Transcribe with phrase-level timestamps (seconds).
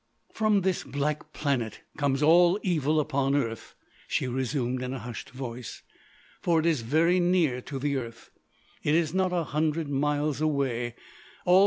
[0.33, 3.75] "From this black planet comes all evil upon earth,"
[4.07, 5.83] she resumed in a hushed voice.
[6.41, 8.31] "For it is very near to the earth.
[8.81, 10.95] It is not a hundred miles away.